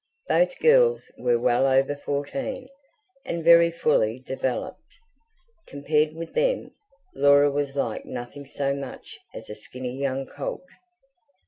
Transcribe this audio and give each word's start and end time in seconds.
Both 0.27 0.57
girls 0.57 1.11
were 1.19 1.37
well 1.37 1.67
over 1.67 1.95
fourteen, 1.95 2.67
and 3.23 3.43
very 3.43 3.69
fully 3.69 4.17
developed: 4.17 4.97
compared 5.67 6.15
with 6.15 6.33
them, 6.33 6.71
Laura 7.13 7.51
was 7.51 7.75
like 7.75 8.03
nothing 8.03 8.47
so 8.47 8.73
much 8.73 9.19
as 9.35 9.47
a 9.47 9.53
skinny 9.53 9.95
young 9.95 10.25
colt. 10.25 10.65